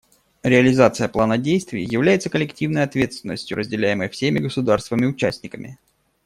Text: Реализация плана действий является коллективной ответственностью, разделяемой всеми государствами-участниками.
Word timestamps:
Реализация 0.41 1.07
плана 1.07 1.37
действий 1.37 1.83
является 1.85 2.31
коллективной 2.31 2.81
ответственностью, 2.81 3.55
разделяемой 3.55 4.09
всеми 4.09 4.39
государствами-участниками. 4.39 5.77